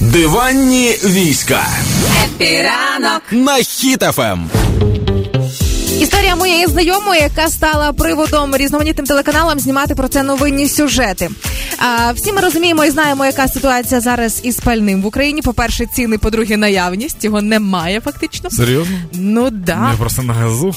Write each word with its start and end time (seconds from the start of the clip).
Диванні 0.00 0.90
війська 1.04 1.66
Happy 2.24 2.73
ранок 2.73 3.22
на 3.30 3.54
Хіт 3.56 4.10
FM. 4.10 4.50
Історія 6.00 6.36
моєї 6.36 6.66
знайомої, 6.66 7.20
яка 7.20 7.48
стала 7.48 7.92
приводом 7.92 8.56
різноманітним 8.56 9.06
телеканалам 9.06 9.60
знімати 9.60 9.94
про 9.94 10.08
це 10.08 10.22
новинні 10.22 10.68
сюжети. 10.68 11.28
А, 11.78 12.12
всі 12.12 12.32
ми 12.32 12.40
розуміємо 12.40 12.84
і 12.84 12.90
знаємо, 12.90 13.26
яка 13.26 13.48
ситуація 13.48 14.00
зараз 14.00 14.40
із 14.42 14.56
пальним 14.56 15.02
в 15.02 15.06
Україні. 15.06 15.42
По 15.42 15.52
перше, 15.52 15.86
ціни, 15.86 16.18
по-друге, 16.18 16.56
наявність 16.56 17.24
його 17.24 17.42
немає 17.42 18.00
фактично. 18.00 18.50
Серйозно? 18.50 18.98
Ну 19.12 19.50
да. 19.50 19.88
Я 19.92 19.96
просто 19.98 20.22
на 20.22 20.32
газу. 20.34 20.74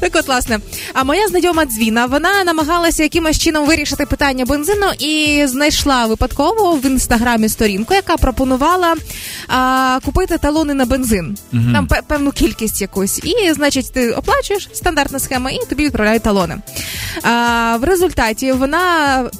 Так 0.00 0.12
от, 0.14 0.26
власне, 0.26 0.58
а 0.92 1.04
моя 1.04 1.28
знайома 1.28 1.64
Дзвінка, 1.64 2.06
вона 2.06 2.44
намагалася 2.44 3.02
якимось 3.02 3.38
чином 3.38 3.66
вирішити 3.66 4.06
питання 4.06 4.44
бензину 4.44 4.86
і 4.98 5.42
знайшла 5.46 6.06
випадково 6.06 6.72
в 6.76 6.86
інстаграмі 6.86 7.48
сторінку, 7.48 7.94
яка 7.94 8.16
пропонувала 8.16 8.94
а, 9.48 9.98
купити 10.04 10.38
талони 10.38 10.74
на 10.74 10.84
бензин. 10.84 11.36
Там 11.72 11.88
певну 12.06 12.32
кількість 12.32 12.80
якусь. 12.80 13.20
І, 13.24 13.52
значить, 13.52 13.92
ти 13.92 14.12
оплачуєш 14.12 14.68
стандартна 14.72 15.18
схема, 15.18 15.50
і 15.50 15.58
тобі 15.68 15.84
відправляють 15.84 16.22
талони. 16.22 16.56
А, 17.22 17.76
в 17.80 17.84
результаті 17.84 18.52
вона 18.52 18.84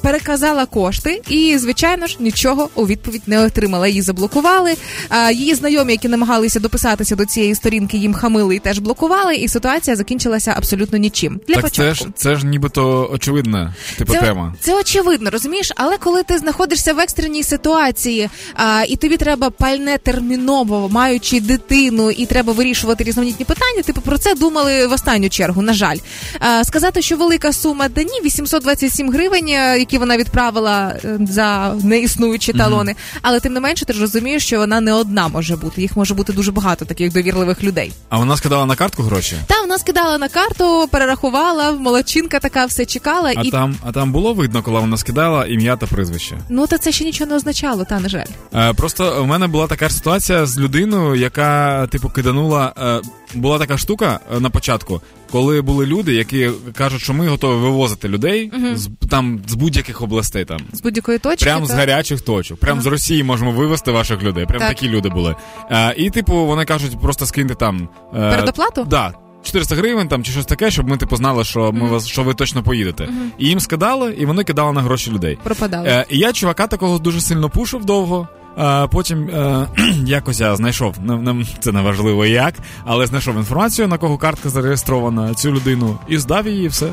переказала 0.01 0.65
кошти 0.65 1.21
і, 1.29 1.57
звичайно 1.57 2.07
ж, 2.07 2.17
нічого 2.19 2.69
у 2.75 2.87
відповідь 2.87 3.21
не 3.27 3.39
отримала. 3.45 3.87
Її 3.87 4.01
заблокували. 4.01 4.75
А, 5.09 5.31
її 5.31 5.55
знайомі, 5.55 5.91
які 5.93 6.07
намагалися 6.07 6.59
дописатися 6.59 7.15
до 7.15 7.25
цієї 7.25 7.55
сторінки, 7.55 7.97
їм 7.97 8.13
хамили 8.13 8.55
і 8.55 8.59
теж 8.59 8.79
блокували, 8.79 9.35
і 9.35 9.47
ситуація 9.47 9.95
закінчилася 9.95 10.44
абсолютно 10.51 10.97
нічим. 10.97 11.39
Для 11.47 11.55
так 11.55 11.63
початку. 11.63 11.83
це 11.83 11.93
ж 11.93 12.05
це 12.15 12.35
ж 12.35 12.45
нібито 12.45 13.09
очевидна 13.13 13.73
типу 13.97 14.13
Це, 14.13 14.19
тема. 14.19 14.53
це 14.59 14.79
очевидно, 14.79 15.29
розумієш, 15.29 15.71
але 15.75 15.97
коли 15.97 16.23
ти 16.23 16.37
знаходишся 16.37 16.93
в 16.93 16.99
екстреній 16.99 17.43
ситуації, 17.43 18.29
а, 18.53 18.83
і 18.87 18.95
тобі 18.95 19.17
треба 19.17 19.49
пальне 19.49 19.97
терміново, 19.97 20.89
маючи 20.89 21.41
дитину, 21.41 22.11
і 22.11 22.25
треба 22.25 22.53
вирішувати 22.53 23.03
різноманітні 23.03 23.45
питання, 23.45 23.81
типу 23.81 24.01
про 24.01 24.17
це 24.17 24.35
думали 24.35 24.87
в 24.87 24.91
останню 24.91 25.29
чергу. 25.29 25.61
На 25.61 25.73
жаль, 25.73 25.97
а, 26.39 26.63
сказати, 26.63 27.01
що 27.01 27.17
велика 27.17 27.53
сума 27.53 27.89
да 27.89 28.03
ні, 28.03 28.21
827 28.23 29.11
гривень, 29.11 29.47
е, 29.47 29.79
які 29.79 29.97
вона 29.97 30.17
відправила 30.17 30.95
е, 31.05 31.19
за 31.29 31.75
неіснуючі 31.83 32.53
талони. 32.53 32.95
Але 33.21 33.39
тим 33.39 33.53
не 33.53 33.59
менше, 33.59 33.85
ти 33.85 33.93
ж 33.93 34.01
розумієш, 34.01 34.45
що 34.45 34.57
вона 34.57 34.81
не 34.81 34.93
одна 34.93 35.27
може 35.27 35.55
бути. 35.55 35.81
Їх 35.81 35.97
може 35.97 36.13
бути 36.13 36.33
дуже 36.33 36.51
багато 36.51 36.85
таких 36.85 37.13
довірливих 37.13 37.63
людей. 37.63 37.91
А 38.09 38.17
вона 38.17 38.37
скидала 38.37 38.65
на 38.65 38.75
картку 38.75 39.03
гроші? 39.03 39.35
Та 39.47 39.61
вона 39.75 39.79
скидала 39.79 40.17
на 40.17 40.29
карту, 40.29 40.87
перерахувала, 40.91 41.71
молодчинка 41.71 42.39
така 42.39 42.65
все 42.65 42.85
чекала 42.85 43.33
А 43.35 43.41
і 43.41 43.51
там, 43.51 43.75
а 43.83 43.91
там 43.91 44.11
було 44.11 44.33
видно, 44.33 44.63
коли 44.63 44.79
вона 44.79 44.97
скидала 44.97 45.45
ім'я 45.45 45.75
та 45.75 45.85
прізвище. 45.85 46.37
Ну, 46.49 46.67
та 46.67 46.77
це 46.77 46.91
ще 46.91 47.05
нічого 47.05 47.29
не 47.29 47.35
означало, 47.35 47.85
та 47.85 47.99
на 47.99 48.09
жаль. 48.09 48.25
Е, 48.55 48.73
просто 48.73 49.23
в 49.23 49.27
мене 49.27 49.47
була 49.47 49.67
така 49.67 49.89
ситуація 49.89 50.45
з 50.45 50.59
людиною, 50.59 51.15
яка, 51.15 51.87
типу, 51.87 52.09
киданула. 52.09 52.73
Е, 52.77 53.01
була 53.33 53.59
така 53.59 53.77
штука 53.77 54.19
е, 54.35 54.39
на 54.39 54.49
початку, 54.49 55.01
коли 55.31 55.61
були 55.61 55.85
люди, 55.85 56.13
які 56.13 56.49
кажуть, 56.75 57.01
що 57.01 57.13
ми 57.13 57.27
готові 57.27 57.59
вивозити 57.59 58.07
людей 58.07 58.51
з 58.73 58.89
там 59.09 59.39
з 59.47 59.53
будь-яких 59.53 60.01
областей, 60.01 60.45
там 60.45 60.59
З 60.73 60.81
будь-якої 60.81 61.17
точки. 61.19 61.45
прямо 61.45 61.65
з 61.65 61.69
та- 61.69 61.75
гарячих 61.75 62.21
точок, 62.21 62.59
прямо 62.59 62.81
з 62.81 62.85
Росії 62.85 63.23
можемо 63.23 63.51
вивезти 63.51 63.91
ваших 63.91 64.23
людей. 64.23 64.45
Прям 64.45 64.59
Так. 64.59 64.69
такі 64.69 64.89
люди 64.89 65.09
були. 65.09 65.35
Е, 65.71 65.93
і, 65.97 66.09
типу, 66.09 66.45
вони 66.45 66.65
кажуть, 66.65 67.01
просто 67.01 67.25
скиньте 67.25 67.55
там 67.55 67.89
е, 68.15 68.29
Передоплату? 68.31 68.83
Да. 68.83 69.13
400 69.45 69.75
гривень 69.75 70.07
там 70.07 70.23
чи 70.23 70.31
щось 70.31 70.45
таке, 70.45 70.71
щоб 70.71 70.89
ми 70.89 70.97
типу 70.97 71.15
знали, 71.15 71.43
що 71.43 71.71
ми 71.71 71.89
вас 71.89 72.07
що 72.07 72.23
ви 72.23 72.33
точно 72.33 72.63
поїдете. 72.63 73.09
І 73.37 73.47
їм 73.47 73.59
скидали, 73.59 74.13
і 74.13 74.25
вони 74.25 74.43
кидали 74.43 74.73
на 74.73 74.81
гроші 74.81 75.11
людей. 75.11 75.37
Пропадали. 75.43 75.87
Е, 75.87 76.05
і 76.09 76.17
я 76.17 76.33
чувака 76.33 76.67
такого 76.67 76.99
дуже 76.99 77.21
сильно 77.21 77.49
пушив 77.49 77.85
довго. 77.85 78.27
А 78.57 78.87
потім 78.87 79.29
е, 79.29 79.67
якось 80.05 80.39
я 80.39 80.55
знайшов, 80.55 80.95
не, 81.01 81.33
не, 81.33 81.45
це 81.59 81.71
не 81.71 81.81
важливо 81.81 82.25
як, 82.25 82.53
але 82.85 83.07
знайшов 83.07 83.35
інформацію, 83.35 83.87
на 83.87 83.97
кого 83.97 84.17
картка 84.17 84.49
зареєстрована, 84.49 85.33
цю 85.33 85.51
людину, 85.51 85.97
і 86.07 86.17
здав 86.17 86.47
її 86.47 86.65
і 86.65 86.67
все. 86.67 86.87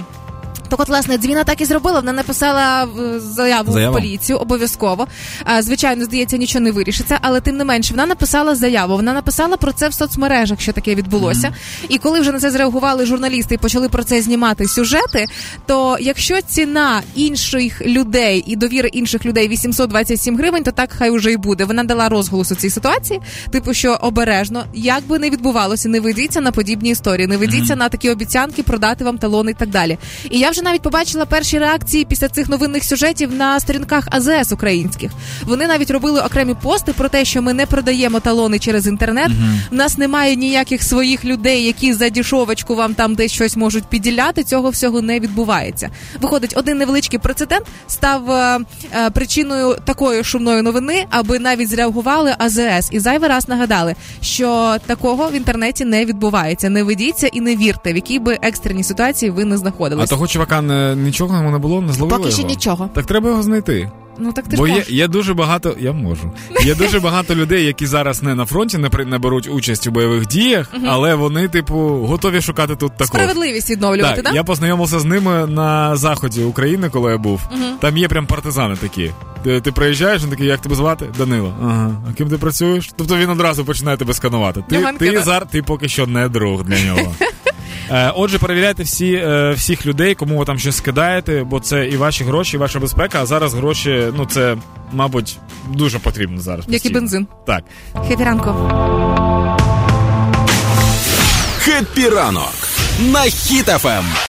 Так 0.72 0.80
от, 0.80 0.88
власне, 0.88 1.18
дзвіна 1.18 1.44
так 1.44 1.60
і 1.60 1.64
зробила. 1.64 2.00
Вона 2.00 2.12
написала 2.12 2.88
заяву 3.18 3.72
Заяву? 3.72 3.92
в 3.96 4.00
поліцію 4.00 4.38
обов'язково. 4.38 5.06
Звичайно, 5.60 6.04
здається, 6.04 6.36
нічого 6.36 6.64
не 6.64 6.70
вирішиться, 6.72 7.18
але 7.22 7.40
тим 7.40 7.56
не 7.56 7.64
менше, 7.64 7.92
вона 7.92 8.06
написала 8.06 8.54
заяву. 8.54 8.96
Вона 8.96 9.12
написала 9.12 9.56
про 9.56 9.72
це 9.72 9.88
в 9.88 9.94
соцмережах, 9.94 10.60
що 10.60 10.72
таке 10.72 10.94
відбулося. 10.94 11.54
І 11.88 11.98
коли 11.98 12.20
вже 12.20 12.32
на 12.32 12.40
це 12.40 12.50
зреагували 12.50 13.06
журналісти 13.06 13.54
і 13.54 13.58
почали 13.58 13.88
про 13.88 14.04
це 14.04 14.22
знімати 14.22 14.68
сюжети, 14.68 15.26
то 15.66 15.96
якщо 16.00 16.40
ціна 16.42 17.02
інших 17.14 17.82
людей 17.86 18.44
і 18.46 18.56
довіри 18.56 18.88
інших 18.88 19.26
людей 19.26 19.48
827 19.48 20.36
гривень, 20.36 20.62
то 20.62 20.70
так 20.70 20.92
хай 20.98 21.10
уже 21.10 21.32
й 21.32 21.36
буде. 21.36 21.64
Вона 21.64 21.84
дала 21.84 22.08
розголос 22.08 22.52
у 22.52 22.54
цій 22.54 22.70
ситуації, 22.70 23.20
типу, 23.50 23.74
що 23.74 23.98
обережно, 24.00 24.64
як 24.74 25.06
би 25.06 25.18
не 25.18 25.30
відбувалося, 25.30 25.88
не 25.88 26.00
ведіться 26.00 26.40
на 26.40 26.52
подібні 26.52 26.90
історії, 26.90 27.26
не 27.26 27.36
ведіться 27.36 27.76
на 27.76 27.88
такі 27.88 28.10
обіцянки 28.10 28.62
продати 28.62 29.04
вам 29.04 29.18
талони 29.18 29.50
і 29.50 29.54
так 29.54 29.68
далі. 29.68 29.98
І 30.30 30.38
я 30.38 30.50
вже 30.50 30.61
навіть 30.62 30.82
побачила 30.82 31.26
перші 31.26 31.58
реакції 31.58 32.04
після 32.04 32.28
цих 32.28 32.48
новинних 32.48 32.84
сюжетів 32.84 33.34
на 33.34 33.60
сторінках 33.60 34.08
АЗС 34.10 34.52
українських. 34.52 35.10
Вони 35.46 35.66
навіть 35.66 35.90
робили 35.90 36.20
окремі 36.20 36.54
пости 36.62 36.92
про 36.92 37.08
те, 37.08 37.24
що 37.24 37.42
ми 37.42 37.52
не 37.52 37.66
продаємо 37.66 38.20
талони 38.20 38.58
через 38.58 38.86
інтернет. 38.86 39.30
У 39.72 39.74
нас 39.74 39.98
немає 39.98 40.36
ніяких 40.36 40.82
своїх 40.82 41.24
людей, 41.24 41.64
які 41.64 41.92
за 41.92 42.08
дішовочку 42.08 42.74
вам 42.74 42.94
там 42.94 43.14
десь 43.14 43.32
щось 43.32 43.56
можуть 43.56 43.84
підділяти. 43.84 44.44
Цього 44.44 44.70
всього 44.70 45.02
не 45.02 45.20
відбувається. 45.20 45.90
Виходить, 46.20 46.52
один 46.56 46.78
невеличкий 46.78 47.18
прецедент 47.18 47.66
став 47.86 48.30
е, 48.30 48.58
е, 48.96 49.10
причиною 49.10 49.76
такої 49.84 50.24
шумної 50.24 50.62
новини, 50.62 51.04
аби 51.10 51.38
навіть 51.38 51.68
зреагували 51.70 52.34
АЗС 52.38 52.88
і 52.90 52.98
зайвий 53.00 53.28
раз 53.28 53.48
нагадали, 53.48 53.94
що 54.20 54.76
такого 54.86 55.28
в 55.28 55.34
інтернеті 55.34 55.84
не 55.84 56.04
відбувається. 56.04 56.70
Не 56.70 56.82
ведіться 56.82 57.26
і 57.26 57.40
не 57.40 57.56
вірте, 57.56 57.92
в 57.92 57.96
якій 57.96 58.18
би 58.18 58.38
екстреній 58.42 58.84
ситуації 58.84 59.30
ви 59.30 59.44
не 59.44 59.54
А 59.54 59.58
знаходились. 59.58 60.10
того 60.10 60.26
чувака 60.26 60.51
не, 60.60 60.96
нічого 60.96 61.50
не 61.50 61.58
було, 61.58 61.80
не 61.80 61.92
зловили 61.92 62.18
Поки 62.18 62.30
що 62.32 62.40
його? 62.40 62.50
нічого. 62.50 62.90
Так 62.94 63.06
треба 63.06 63.28
його 63.30 63.42
знайти. 63.42 63.90
Ну 64.18 64.32
так 64.32 64.48
ти 64.48 64.56
Бо 64.56 64.66
ж 64.66 64.72
є, 64.72 64.78
можеш. 64.78 64.92
є 64.94 65.08
дуже 65.08 65.34
багато. 65.34 65.74
Я 65.80 65.92
можу. 65.92 66.32
Є 66.64 66.74
дуже 66.74 67.00
багато 67.00 67.34
людей, 67.34 67.64
які 67.64 67.86
зараз 67.86 68.22
не 68.22 68.34
на 68.34 68.44
фронті, 68.46 68.78
не, 68.78 68.88
при- 68.88 69.04
не 69.04 69.18
беруть 69.18 69.48
участь 69.52 69.86
у 69.86 69.90
бойових 69.90 70.26
діях, 70.26 70.72
але 70.86 71.14
вони, 71.14 71.48
типу, 71.48 71.74
готові 71.78 72.40
шукати 72.40 72.76
тут 72.76 72.92
також. 72.92 73.06
справедливість 73.06 73.70
відновлювати, 73.70 74.22
Так, 74.22 74.34
я 74.34 74.44
познайомився 74.44 74.98
з 74.98 75.04
ними 75.04 75.46
на 75.46 75.96
заході 75.96 76.42
України, 76.44 76.88
коли 76.90 77.12
я 77.12 77.18
був. 77.18 77.40
Там 77.80 77.96
є 77.96 78.08
прям 78.08 78.26
партизани 78.26 78.76
такі. 78.76 79.10
Ти, 79.44 79.60
ти 79.60 79.72
приїжджаєш, 79.72 80.22
він 80.22 80.30
такий, 80.30 80.46
як 80.46 80.60
тебе 80.60 80.74
звати? 80.74 81.06
Данило. 81.18 81.54
Ага. 81.62 81.90
А 82.10 82.12
ким 82.12 82.28
ти 82.28 82.38
працюєш? 82.38 82.90
Тобто 82.96 83.16
він 83.16 83.30
одразу 83.30 83.64
починає 83.64 83.96
тебе 83.96 84.14
сканувати. 84.14 84.64
Ти, 84.68 84.86
ти, 84.98 85.20
зар, 85.22 85.46
ти 85.46 85.62
поки 85.62 85.88
що 85.88 86.06
не 86.06 86.28
друг 86.28 86.64
для 86.64 86.80
нього. 86.84 87.14
Е, 87.92 88.12
Отже, 88.16 88.38
перевіряйте 88.38 88.82
всі, 88.82 89.12
е, 89.12 89.50
всіх 89.50 89.86
людей, 89.86 90.14
кому 90.14 90.38
ви 90.38 90.44
там 90.44 90.58
щось 90.58 90.76
скидаєте, 90.76 91.44
бо 91.44 91.60
це 91.60 91.86
і 91.88 91.96
ваші 91.96 92.24
гроші, 92.24 92.56
і 92.56 92.60
ваша 92.60 92.80
безпека. 92.80 93.22
А 93.22 93.26
зараз 93.26 93.54
гроші, 93.54 94.12
ну 94.16 94.26
це, 94.26 94.56
мабуть, 94.92 95.38
дуже 95.70 95.98
потрібно 95.98 96.40
зараз. 96.40 96.64
Як 96.68 96.86
і 96.86 96.90
бензин. 96.90 97.26
Так. 97.46 97.64
Хепі 98.08 98.24
ранку. 98.24 98.54
Хеппі 101.58 102.08
ранок 102.08 102.52
на 103.00 103.20
хітафем. 103.20 104.04